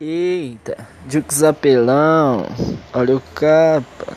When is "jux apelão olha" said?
1.08-3.16